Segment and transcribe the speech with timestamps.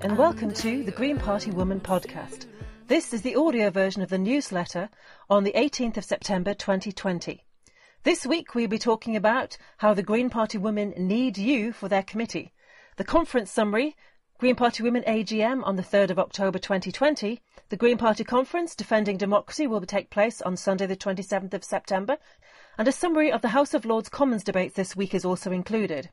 [0.00, 2.46] And welcome to the Green Party Woman podcast.
[2.86, 4.88] This is the audio version of the newsletter
[5.28, 7.44] on the 18th of September 2020.
[8.04, 12.04] This week we'll be talking about how the Green Party women need you for their
[12.04, 12.52] committee,
[12.96, 13.96] the conference summary,
[14.38, 19.16] Green Party Women AGM on the 3rd of October 2020, the Green Party Conference Defending
[19.16, 22.18] Democracy will take place on Sunday the 27th of September,
[22.78, 26.10] and a summary of the House of Lords Commons debates this week is also included.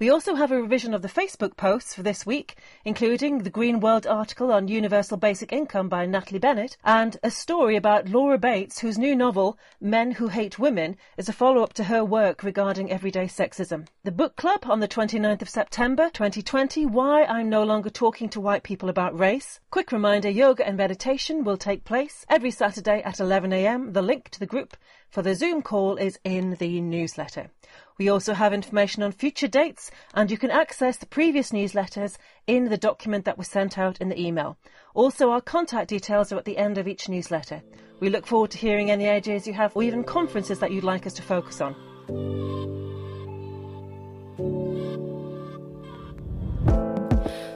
[0.00, 3.80] We also have a revision of the Facebook posts for this week, including the Green
[3.80, 8.78] World article on universal basic income by Natalie Bennett and a story about Laura Bates,
[8.78, 12.90] whose new novel, Men Who Hate Women, is a follow up to her work regarding
[12.90, 13.88] everyday sexism.
[14.02, 18.40] The book club on the 29th of September 2020, Why I'm No Longer Talking to
[18.40, 19.60] White People About Race.
[19.70, 23.92] Quick reminder yoga and meditation will take place every Saturday at 11am.
[23.92, 24.78] The link to the group
[25.10, 27.50] for the Zoom call is in the newsletter.
[27.98, 32.16] We also have information on future dates, and you can access the previous newsletters
[32.46, 34.56] in the document that was sent out in the email.
[34.94, 37.62] Also, our contact details are at the end of each newsletter.
[37.98, 41.06] We look forward to hearing any ideas you have, or even conferences that you'd like
[41.06, 41.74] us to focus on.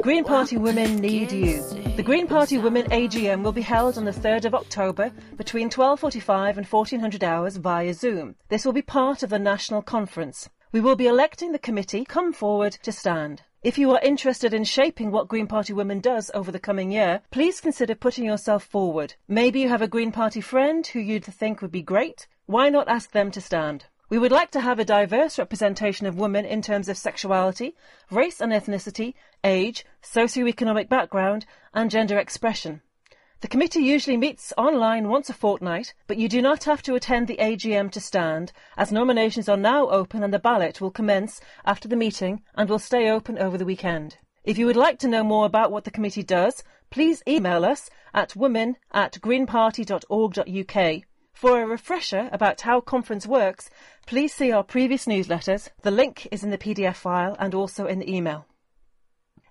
[0.04, 1.62] Green Party women need you.
[1.96, 6.58] The Green Party Women AGM will be held on the 3rd of October between 12.45
[6.58, 8.34] and 1400 hours via Zoom.
[8.50, 10.50] This will be part of the national conference.
[10.72, 12.04] We will be electing the committee.
[12.04, 13.44] Come forward to stand.
[13.62, 17.22] If you are interested in shaping what Green Party Women does over the coming year,
[17.30, 19.14] please consider putting yourself forward.
[19.26, 22.26] Maybe you have a Green Party friend who you'd think would be great.
[22.44, 23.86] Why not ask them to stand?
[24.10, 27.74] We would like to have a diverse representation of women in terms of sexuality,
[28.10, 32.82] race and ethnicity, age, socio-economic background, and gender expression.
[33.40, 37.28] The committee usually meets online once a fortnight, but you do not have to attend
[37.28, 41.88] the AGM to stand, as nominations are now open and the ballot will commence after
[41.88, 44.18] the meeting and will stay open over the weekend.
[44.44, 47.88] If you would like to know more about what the committee does, please email us
[48.12, 53.68] at women at greenparty.org.uk for a refresher about how conference works,
[54.06, 55.68] please see our previous newsletters.
[55.82, 58.46] The link is in the PDF file and also in the email.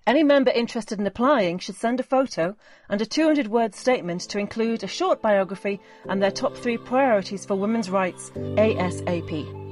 [0.06, 2.56] Any member interested in applying should send a photo
[2.88, 7.46] and a 200 word statement to include a short biography and their top three priorities
[7.46, 9.62] for women's rights ASAP.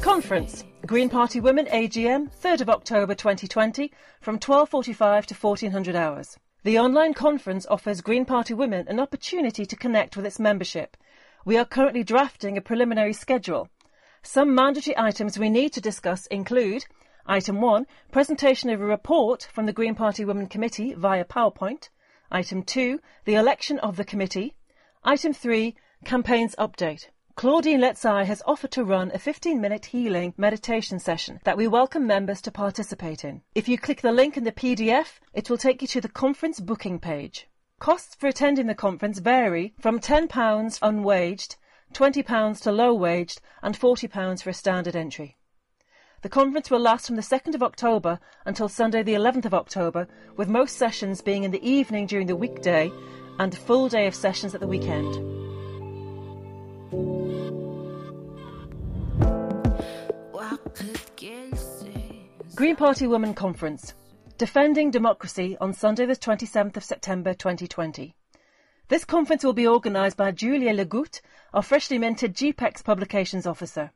[0.00, 3.90] Conference Green Party Women AGM 3rd of October 2020
[4.20, 6.38] from 12:45 to 1400 hours.
[6.64, 10.96] The online conference offers Green Party women an opportunity to connect with its membership.
[11.44, 13.68] We are currently drafting a preliminary schedule.
[14.22, 16.86] Some mandatory items we need to discuss include
[17.26, 21.90] Item 1 Presentation of a report from the Green Party Women Committee via PowerPoint.
[22.32, 24.54] Item 2 The election of the committee.
[25.04, 25.76] Item 3
[26.06, 27.08] Campaigns update.
[27.36, 32.06] Claudine Letzai has offered to run a 15 minute healing meditation session that we welcome
[32.06, 33.42] members to participate in.
[33.56, 36.60] If you click the link in the PDF, it will take you to the conference
[36.60, 37.48] booking page.
[37.80, 41.56] Costs for attending the conference vary from £10 unwaged,
[41.92, 45.36] £20 to low waged, and £40 for a standard entry.
[46.22, 50.06] The conference will last from the 2nd of October until Sunday the 11th of October,
[50.36, 52.92] with most sessions being in the evening during the weekday
[53.40, 55.33] and a full day of sessions at the weekend.
[62.54, 63.94] Green Party Women Conference
[64.38, 68.14] Defending Democracy on Sunday the 27th of September 2020.
[68.86, 71.20] This conference will be organised by Julia Legoutte,
[71.52, 73.90] our freshly minted GPEX Publications Officer.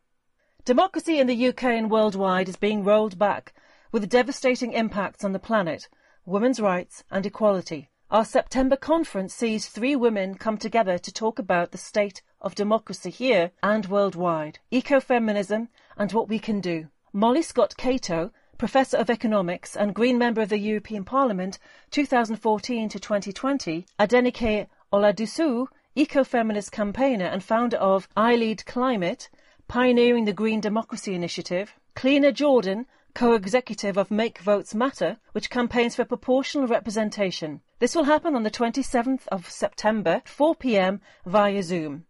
[0.65, 3.55] Democracy in the UK and worldwide is being rolled back
[3.93, 5.89] with devastating impacts on the planet,
[6.27, 7.91] women's rights and equality.
[8.11, 13.11] Our September conference sees three women come together to talk about the state of democracy
[13.11, 16.89] here and worldwide, ecofeminism and what we can do.
[17.13, 21.61] Molly Scott Cato, Professor of Economics and Green Member of the European Parliament
[21.93, 29.31] 2014 to 2020, Adenike Oladosu, eco-feminist campaigner and founder of I Lead Climate,
[29.69, 36.05] pioneering the Green Democracy Initiative, Klina Jordan, co-executive of Make Votes Matter, which campaigns for
[36.05, 37.61] proportional representation.
[37.79, 42.07] This will happen on the 27th of September, 4pm via Zoom.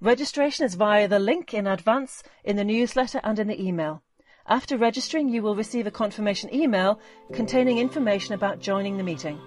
[0.00, 4.04] Registration is via the link in advance in the newsletter and in the email.
[4.50, 6.98] After registering, you will receive a confirmation email
[7.34, 9.38] containing information about joining the meeting.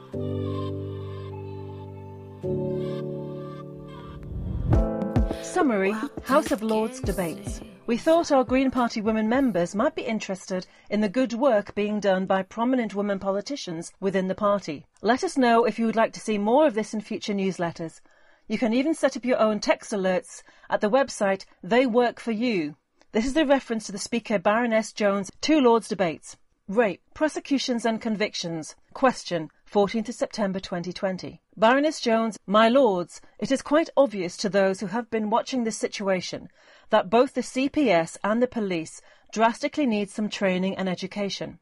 [5.42, 7.62] Summary House of Lords debates.
[7.88, 12.00] We thought our Green Party women members might be interested in the good work being
[12.00, 14.86] done by prominent women politicians within the party.
[15.02, 18.02] Let us know if you would like to see more of this in future newsletters.
[18.48, 22.32] You can even set up your own text alerts at the website They Work For
[22.32, 22.76] You.
[23.14, 26.38] This is a reference to the Speaker Baroness Jones' two Lords debates.
[26.70, 28.78] Rape, prosecutions and convictions.
[28.94, 31.42] Question, 14th September 2020.
[31.58, 35.76] Baroness Jones, my lords, it is quite obvious to those who have been watching this
[35.76, 36.48] situation
[36.90, 39.02] that both the CPS and the police
[39.34, 41.60] drastically need some training and education.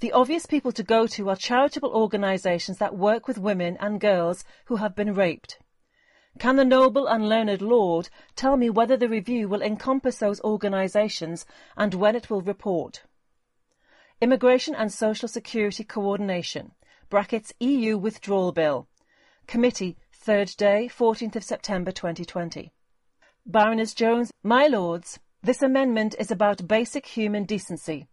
[0.00, 4.44] The obvious people to go to are charitable organisations that work with women and girls
[4.66, 5.60] who have been raped.
[6.38, 11.44] Can the noble and learned Lord tell me whether the review will encompass those organisations
[11.76, 13.02] and when it will report?
[14.20, 16.72] Immigration and Social Security Coordination
[17.10, 18.86] brackets EU Withdrawal Bill
[19.48, 22.72] Committee, third day, 14th of September 2020.
[23.44, 28.06] Baroness Jones, my lords, this amendment is about basic human decency.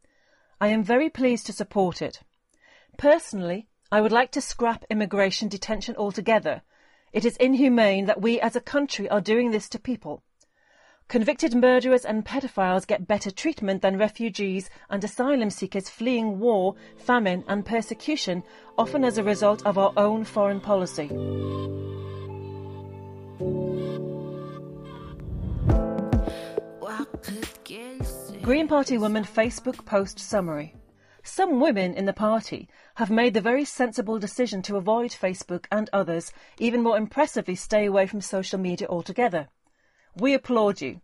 [0.60, 2.22] I am very pleased to support it.
[2.98, 6.64] Personally, I would like to scrap immigration detention altogether.
[7.16, 10.22] It is inhumane that we as a country are doing this to people.
[11.08, 17.46] Convicted murderers and pedophiles get better treatment than refugees and asylum seekers fleeing war, famine,
[17.48, 18.44] and persecution,
[18.78, 21.08] often as a result of our own foreign policy.
[28.42, 30.76] Green Party Woman Facebook Post Summary
[31.26, 35.90] some women in the party have made the very sensible decision to avoid Facebook and
[35.92, 39.50] others, even more impressively stay away from social media altogether.
[40.16, 41.02] We applaud you.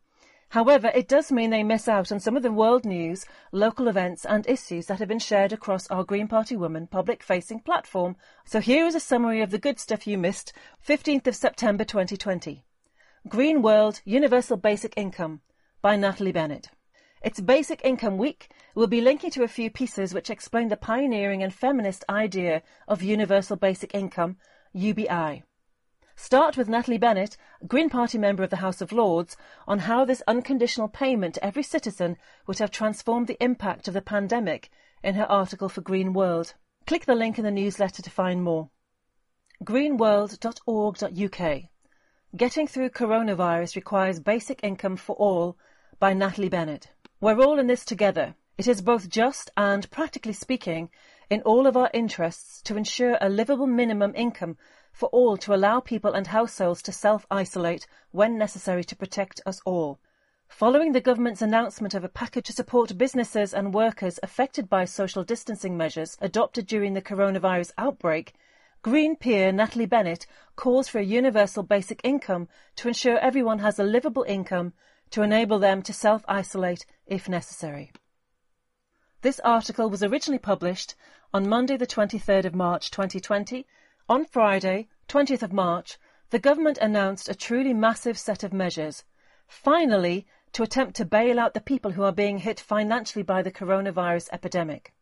[0.49, 4.25] However, it does mean they miss out on some of the world news, local events
[4.25, 8.17] and issues that have been shared across our Green Party Women public-facing platform.
[8.45, 10.51] So here is a summary of the good stuff you missed,
[10.85, 12.65] 15th of September 2020.
[13.29, 15.39] Green World Universal Basic Income
[15.81, 16.69] by Natalie Bennett.
[17.23, 18.49] It's Basic Income Week.
[18.73, 23.03] We'll be linking to a few pieces which explain the pioneering and feminist idea of
[23.03, 24.37] Universal Basic Income,
[24.73, 25.43] UBI.
[26.15, 27.37] Start with Natalie Bennett,
[27.67, 29.37] Green Party member of the House of Lords,
[29.67, 34.01] on how this unconditional payment to every citizen would have transformed the impact of the
[34.01, 34.71] pandemic
[35.03, 36.55] in her article for Green World.
[36.87, 38.71] Click the link in the newsletter to find more.
[39.63, 41.61] greenworld.org.uk
[42.35, 45.55] Getting Through Coronavirus Requires Basic Income for All
[45.99, 46.89] by Natalie Bennett.
[47.23, 48.33] We're all in this together.
[48.57, 50.89] It is both just and, practically speaking,
[51.29, 54.57] in all of our interests to ensure a livable minimum income
[54.91, 59.99] for all to allow people and households to self-isolate when necessary to protect us all.
[60.47, 65.23] Following the government's announcement of a package to support businesses and workers affected by social
[65.23, 68.33] distancing measures adopted during the coronavirus outbreak,
[68.81, 70.25] Green peer Natalie Bennett
[70.55, 72.47] calls for a universal basic income
[72.77, 74.73] to ensure everyone has a livable income
[75.11, 77.91] to enable them to self-isolate if necessary.
[79.21, 80.95] This article was originally published
[81.33, 83.65] on Monday the 23rd of March 2020
[84.09, 85.97] on Friday, 20th of March,
[86.31, 89.03] the government announced a truly massive set of measures,
[89.47, 93.51] finally, to attempt to bail out the people who are being hit financially by the
[93.51, 94.93] coronavirus epidemic.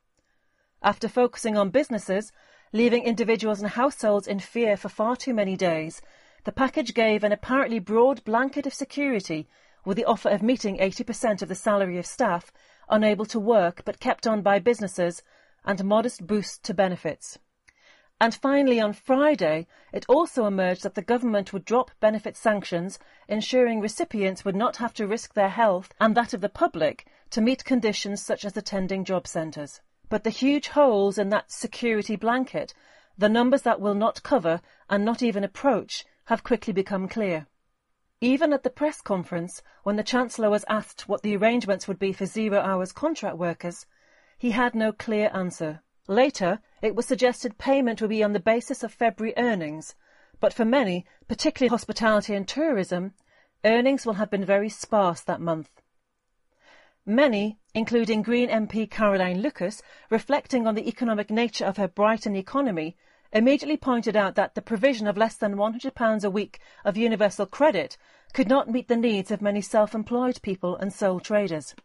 [0.81, 2.31] After focusing on businesses,
[2.71, 6.01] leaving individuals and households in fear for far too many days,
[6.44, 9.47] the package gave an apparently broad blanket of security
[9.90, 12.54] with the offer of meeting 80% of the salary of staff
[12.90, 15.24] unable to work but kept on by businesses
[15.66, 17.40] and modest boosts to benefits.
[18.22, 23.80] And finally, on Friday, it also emerged that the government would drop benefit sanctions, ensuring
[23.80, 27.66] recipients would not have to risk their health and that of the public to meet
[27.66, 29.81] conditions such as attending job centres.
[30.08, 32.76] But the huge holes in that security blanket,
[33.18, 37.48] the numbers that will not cover and not even approach, have quickly become clear.
[38.21, 42.11] Even at the press conference, when the Chancellor was asked what the arrangements would be
[42.11, 43.85] for zero hours contract workers,
[44.38, 45.81] he had no clear answer.
[46.06, 49.95] Later, it was suggested payment would be on the basis of February earnings,
[50.42, 53.14] but for many, particularly hospitality and tourism,
[53.64, 55.81] earnings will have been very sparse that month.
[57.06, 62.97] Many, including Green MP Caroline Lucas, reflecting on the economic nature of her Brighton economy,
[63.31, 67.98] immediately pointed out that the provision of less than £100 a week of universal credit
[68.33, 71.76] could not meet the needs of many self-employed people and sole traders.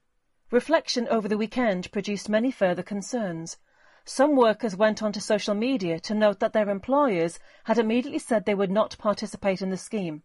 [0.50, 3.58] Reflection over the weekend produced many further concerns.
[4.04, 8.54] Some workers went onto social media to note that their employers had immediately said they
[8.54, 10.22] would not participate in the scheme.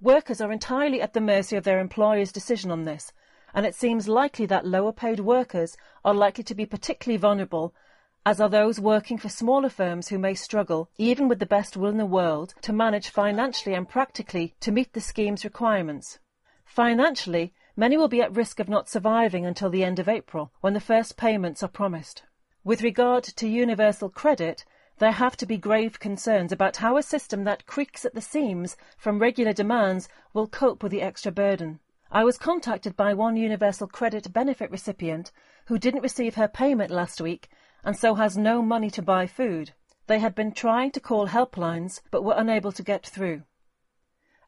[0.00, 3.12] Workers are entirely at the mercy of their employer's decision on this,
[3.54, 7.74] and it seems likely that lower paid workers are likely to be particularly vulnerable,
[8.24, 11.90] as are those working for smaller firms who may struggle, even with the best will
[11.90, 16.20] in the world, to manage financially and practically to meet the scheme's requirements.
[16.64, 20.72] Financially, many will be at risk of not surviving until the end of April, when
[20.72, 22.22] the first payments are promised.
[22.62, 24.64] With regard to universal credit,
[24.98, 28.76] there have to be grave concerns about how a system that creaks at the seams
[28.96, 31.80] from regular demands will cope with the extra burden.
[32.12, 35.32] I was contacted by one universal credit benefit recipient
[35.66, 37.48] who didn't receive her payment last week
[37.84, 39.72] and so has no money to buy food.
[40.06, 43.42] They had been trying to call helplines but were unable to get through.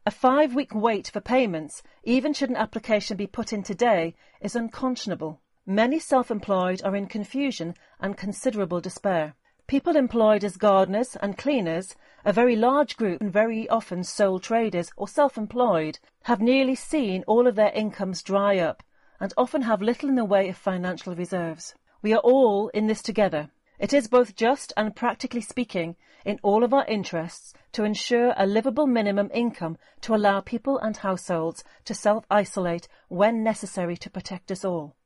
[0.06, 4.54] A five week wait for payments, even should an application be put in today, is
[4.54, 5.40] unconscionable.
[5.64, 9.34] Many self employed are in confusion and considerable despair.
[9.66, 14.92] People employed as gardeners and cleaners, a very large group and very often sole traders
[14.94, 18.82] or self employed, have nearly seen all of their incomes dry up
[19.18, 21.74] and often have little in the way of financial reserves.
[22.04, 23.49] We are all in this together.
[23.78, 28.44] It is both just and practically speaking in all of our interests to ensure a
[28.46, 34.52] livable minimum income to allow people and households to self isolate when necessary to protect
[34.52, 34.96] us all.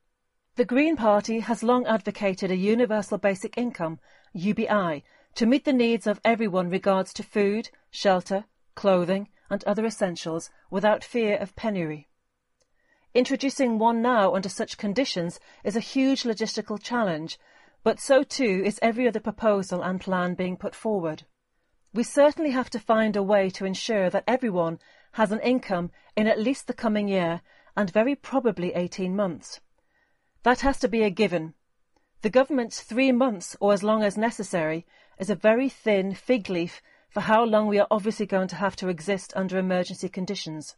[0.56, 4.00] The Green Party has long advocated a universal basic income,
[4.32, 5.04] UBI,
[5.36, 11.04] to meet the needs of everyone regards to food, shelter, clothing and other essentials without
[11.04, 12.07] fear of penury.
[13.18, 17.36] Introducing one now under such conditions is a huge logistical challenge,
[17.82, 21.24] but so too is every other proposal and plan being put forward.
[21.92, 24.78] We certainly have to find a way to ensure that everyone
[25.14, 27.42] has an income in at least the coming year
[27.76, 29.60] and very probably 18 months.
[30.44, 31.54] That has to be a given.
[32.22, 34.86] The government's three months, or as long as necessary,
[35.18, 38.76] is a very thin fig leaf for how long we are obviously going to have
[38.76, 40.76] to exist under emergency conditions.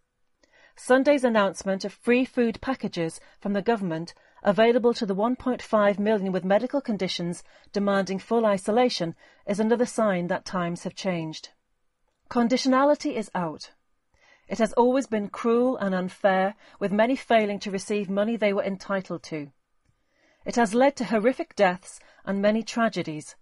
[0.83, 6.43] Sunday's announcement of free food packages from the government available to the 1.5 million with
[6.43, 9.15] medical conditions demanding full isolation
[9.47, 11.51] is another sign that times have changed.
[12.31, 13.73] Conditionality is out.
[14.49, 18.65] It has always been cruel and unfair, with many failing to receive money they were
[18.65, 19.53] entitled to.
[20.47, 23.37] It has led to horrific deaths and many tragedies.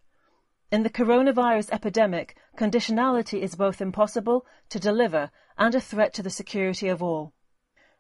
[0.71, 6.29] In the coronavirus epidemic, conditionality is both impossible to deliver and a threat to the
[6.29, 7.33] security of all.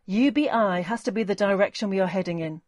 [0.04, 2.60] UBI has to be the direction we are heading in.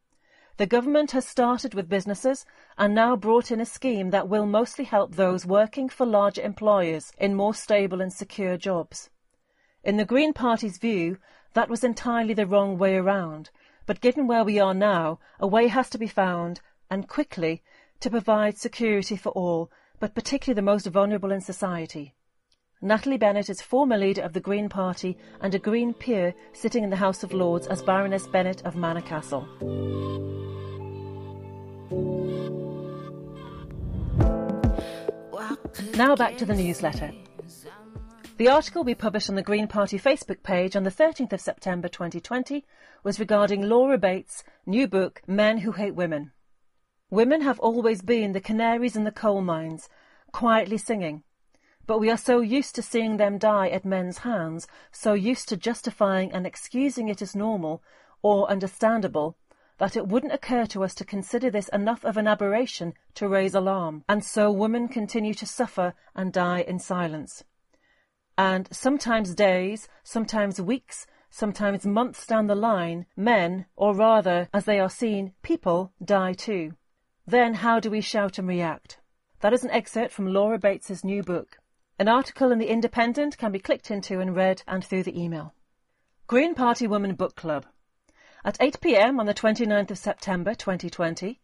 [0.57, 2.47] The government has started with businesses
[2.78, 7.12] and now brought in a scheme that will mostly help those working for larger employers
[7.19, 9.11] in more stable and secure jobs.
[9.85, 11.19] In the Green Party's view,
[11.52, 13.50] that was entirely the wrong way around,
[13.85, 17.62] but given where we are now, a way has to be found, and quickly,
[18.00, 22.14] to provide security for all, but particularly the most vulnerable in society.
[22.83, 26.88] Natalie Bennett is former leader of the Green Party and a Green peer sitting in
[26.88, 29.47] the House of Lords as Baroness Bennett of Manor Castle.
[35.95, 37.12] Now back to the newsletter.
[38.38, 41.88] The article we published on the Green Party Facebook page on the 13th of September
[41.88, 42.64] 2020
[43.04, 46.33] was regarding Laura Bates' new book, Men Who Hate Women.
[47.11, 49.88] Women have always been the canaries in the coal mines,
[50.33, 51.23] quietly singing.
[51.87, 55.57] But we are so used to seeing them die at men's hands, so used to
[55.57, 57.83] justifying and excusing it as normal
[58.23, 59.37] or understandable,
[59.79, 63.55] that it wouldn't occur to us to consider this enough of an aberration to raise
[63.55, 67.43] alarm, and so women continue to suffer and die in silence
[68.40, 74.81] and sometimes days, sometimes weeks, sometimes months down the line, men, or rather, as they
[74.81, 76.73] are seen, people, die too.
[77.30, 78.99] Then how do we shout and react?
[79.38, 81.58] That is an excerpt from Laura Bates's new book.
[81.96, 85.54] An article in The Independent can be clicked into and read and through the email.
[86.26, 87.66] Green Party Women Book Club.
[88.44, 91.40] At 8pm on the 29th of September 2020,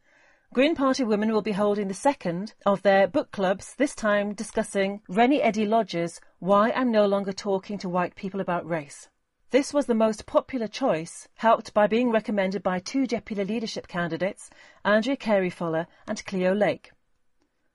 [0.52, 5.02] Green Party women will be holding the second of their book clubs, this time discussing
[5.08, 9.08] Reni Eddo-Lodge's Why I'm No Longer Talking to White People About Race.
[9.50, 14.50] This was the most popular choice, helped by being recommended by two deputy leadership candidates,
[14.84, 16.90] Andrea Carey Fuller and Cleo Lake.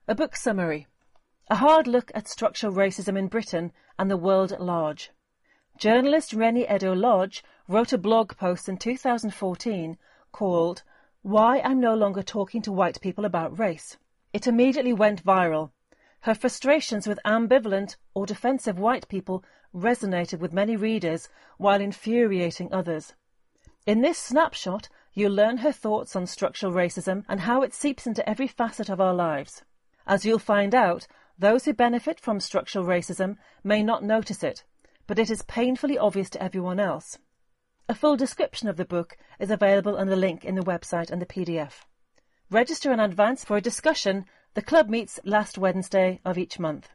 [0.06, 0.86] A book summary.
[1.48, 5.12] A hard look at structural racism in Britain and the world at large.
[5.78, 9.96] Journalist Reni Eddo-Lodge wrote a blog post in 2014
[10.30, 10.82] called
[11.22, 13.96] why I'm no longer talking to white people about race.
[14.34, 15.70] It immediately went viral.
[16.22, 23.14] Her frustrations with ambivalent or defensive white people resonated with many readers while infuriating others.
[23.86, 28.28] In this snapshot, you'll learn her thoughts on structural racism and how it seeps into
[28.28, 29.62] every facet of our lives.
[30.06, 34.62] As you'll find out, those who benefit from structural racism may not notice it,
[35.08, 37.18] but it is painfully obvious to everyone else.
[37.88, 41.20] A full description of the book is available on the link in the website and
[41.20, 41.84] the PDF.
[42.48, 44.24] Register in advance for a discussion.
[44.54, 46.90] The club meets last Wednesday of each month.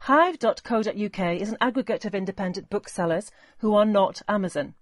[0.00, 4.74] Hive.co.uk is an aggregate of independent booksellers who are not Amazon.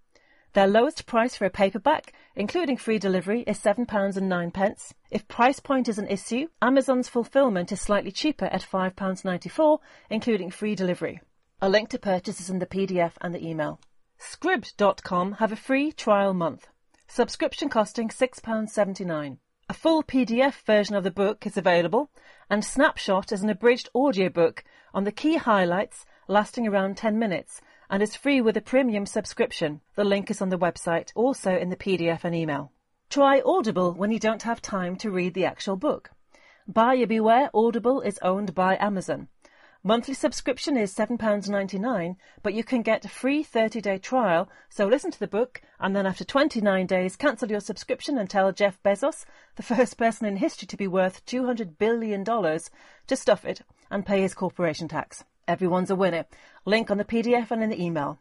[0.52, 4.93] Their lowest price for a paperback, including free delivery, is £7 and 9 pence.
[5.12, 10.75] If price point is an issue, Amazon's fulfillment is slightly cheaper at £5.94, including free
[10.75, 11.21] delivery.
[11.62, 13.79] A link to purchase is in the PDF and the email.
[14.19, 16.67] Scribd.com have a free trial month.
[17.07, 19.38] Subscription costing £6.79.
[19.70, 22.10] A full PDF version of the book is available,
[22.50, 28.02] and Snapshot is an abridged audiobook on the key highlights lasting around 10 minutes and
[28.02, 29.80] is free with a premium subscription.
[29.94, 32.72] The link is on the website, also in the PDF and email.
[33.10, 36.10] Try Audible when you don't have time to read the actual book.
[36.66, 39.28] Buyer beware, Audible is owned by Amazon.
[39.82, 44.46] Monthly subscription is £7.99, but you can get a free 30 day trial.
[44.68, 48.52] So listen to the book and then after 29 days, cancel your subscription and tell
[48.52, 49.25] Jeff Bezos,
[49.56, 54.20] the first person in history to be worth $200 billion, to stuff it and pay
[54.20, 55.25] his corporation tax.
[55.49, 56.26] Everyone's a winner.
[56.66, 58.18] Link on the PDF and in the email.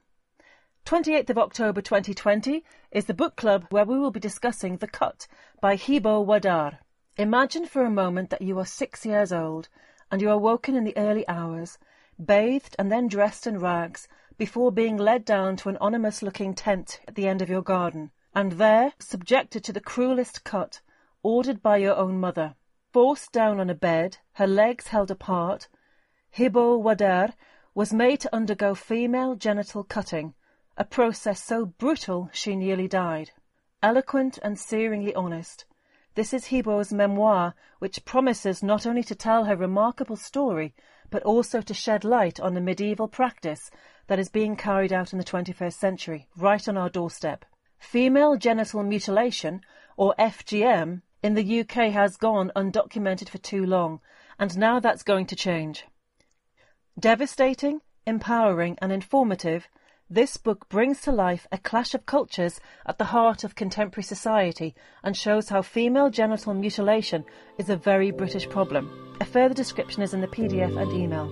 [0.85, 5.27] 28th of October 2020 is the book club where we will be discussing The Cut
[5.59, 6.77] by Hibo Wardere.
[7.17, 9.67] Imagine for a moment that you are six years old
[10.11, 11.77] and you are woken in the early hours,
[12.23, 16.99] bathed and then dressed in rags before being led down to an ominous looking tent
[17.07, 20.81] at the end of your garden, and there, subjected to the cruelest cut,
[21.23, 22.55] ordered by your own mother,
[22.91, 25.67] forced down on a bed, her legs held apart,
[26.31, 27.33] Hibo Wardere
[27.73, 30.33] was made to undergo female genital cutting,
[30.77, 33.31] a process so brutal she nearly died.
[33.81, 35.65] Eloquent and searingly honest,
[36.19, 40.75] this is Hibo's memoir, which promises not only to tell her remarkable story,
[41.09, 43.71] but also to shed light on the medieval practice
[44.07, 47.45] that is being carried out in the 21st century, right on our doorstep.
[47.77, 49.61] Female genital mutilation,
[49.95, 54.01] or FGM, in the UK has gone undocumented for too long,
[54.37, 55.85] and now that's going to change.
[56.99, 59.69] Devastating, empowering, and informative,
[60.09, 64.73] this book brings to life a clash of cultures at the heart of contemporary society
[65.03, 67.23] and shows how female genital mutilation
[67.59, 69.15] is a very British problem.
[69.21, 71.29] A further description is in the PDF and email.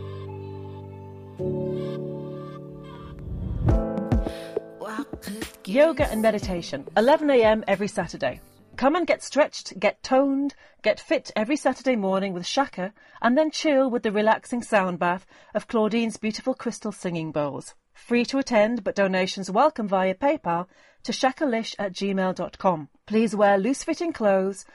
[5.66, 8.42] Yoga and meditation, 11am every Saturday.
[8.76, 13.50] Come and get stretched, get toned, get fit every Saturday morning with Shaka, and then
[13.50, 17.74] chill with the relaxing sound bath of Claudine's beautiful crystal singing bowls.
[17.97, 20.67] Free to attend, but donations welcome via PayPal
[21.03, 22.89] to shakalish at gmail.com.
[23.05, 24.65] Please wear loose fitting clothes.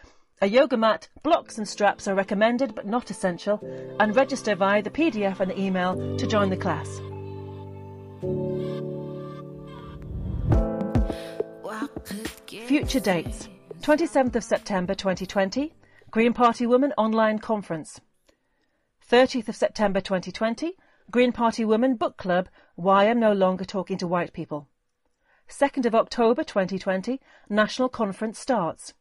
[0.42, 3.60] A yoga mat, blocks, and straps are recommended but not essential,
[4.00, 6.88] and register via the PDF and the email to join the class.
[12.66, 13.48] Future dates
[13.80, 15.72] 27th of September 2020,
[16.10, 18.00] Green Party Women Online Conference.
[19.08, 20.74] 30th of September 2020,
[21.10, 24.68] Green Party Women Book Club Why I'm No Longer Talking to White People.
[25.48, 28.94] 2nd of October 2020, National Conference starts.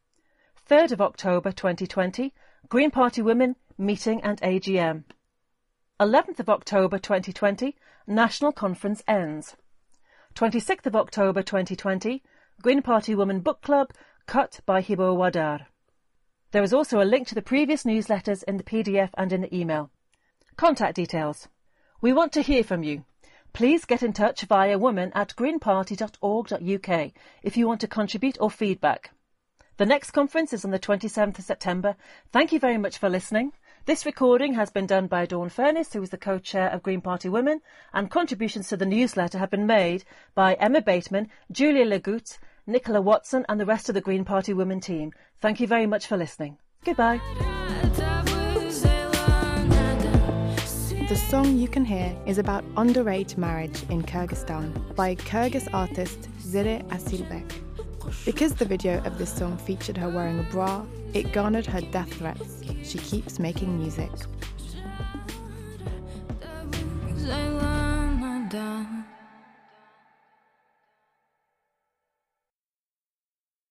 [0.68, 2.34] 3rd of October 2020,
[2.68, 5.04] Green Party Women Meeting and AGM.
[6.00, 9.56] 11th of October 2020, National Conference ends.
[10.34, 12.22] 26th of October 2020,
[12.60, 13.92] Green Party Women Book Club
[14.26, 15.66] cut by Hibo Wardere.
[16.50, 19.56] There is also a link to the previous newsletters in the PDF and in the
[19.56, 19.90] email.
[20.56, 21.48] Contact details.
[22.02, 23.04] We want to hear from you.
[23.52, 27.12] Please get in touch via woman at greenparty.org.uk
[27.44, 29.12] if you want to contribute or feedback.
[29.76, 31.94] The next conference is on the 27th of September.
[32.32, 33.52] Thank you very much for listening.
[33.84, 37.28] This recording has been done by Dawn Furness, who is the co-chair of Green Party
[37.28, 37.60] Women,
[37.92, 40.02] and contributions to the newsletter have been made
[40.34, 42.36] by Emma Bateman, Julia Legout,
[42.66, 45.12] Nicola Watson and the rest of the Green Party Women team.
[45.40, 46.58] Thank you very much for listening.
[46.84, 47.20] Goodbye.
[51.12, 56.82] the song you can hear is about underage marriage in Kyrgyzstan by Kyrgyz artist Zere
[56.88, 57.52] Asylbek.
[58.24, 62.10] Because the video of this song featured her wearing a bra, it garnered her death
[62.14, 62.62] threats.
[62.82, 64.10] She keeps making music.